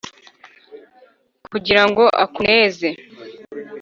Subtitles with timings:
[1.51, 2.89] kugira ngo akuneze